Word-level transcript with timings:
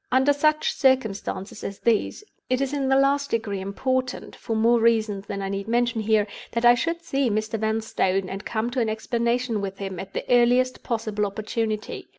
"Under 0.11 0.33
such 0.33 0.73
circumstances 0.73 1.63
as 1.63 1.77
these, 1.77 2.23
it 2.49 2.59
is 2.59 2.73
in 2.73 2.89
the 2.89 2.95
last 2.95 3.29
degree 3.29 3.61
important—for 3.61 4.55
more 4.55 4.79
reasons 4.79 5.27
than 5.27 5.43
I 5.43 5.49
need 5.49 5.67
mention 5.67 6.01
here—that 6.01 6.65
I 6.65 6.73
should 6.73 7.03
see 7.03 7.29
Mr. 7.29 7.59
Vanstone, 7.59 8.27
and 8.27 8.43
come 8.43 8.71
to 8.71 8.79
an 8.79 8.89
explanation 8.89 9.61
with 9.61 9.77
him, 9.77 9.99
at 9.99 10.13
the 10.13 10.25
earliest 10.27 10.81
possible 10.81 11.23
opportunity. 11.27 12.07